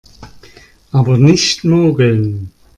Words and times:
Aber 0.91 1.19
nicht 1.19 1.63
mogeln! 1.63 2.49